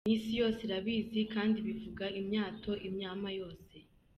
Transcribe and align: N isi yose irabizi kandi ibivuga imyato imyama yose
N 0.07 0.11
isi 0.15 0.31
yose 0.41 0.59
irabizi 0.63 1.19
kandi 1.33 1.55
ibivuga 1.61 2.05
imyato 2.19 2.71
imyama 2.87 3.27
yose 3.39 3.75